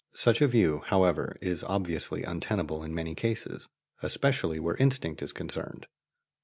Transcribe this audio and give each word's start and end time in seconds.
Such 0.15 0.41
a 0.41 0.47
view, 0.47 0.81
however, 0.87 1.37
is 1.41 1.63
obviously 1.63 2.23
untenable 2.23 2.81
in 2.83 2.95
many 2.95 3.13
cases, 3.13 3.69
especially 4.01 4.59
where 4.59 4.75
instinct 4.77 5.21
is 5.21 5.31
concerned. 5.31 5.85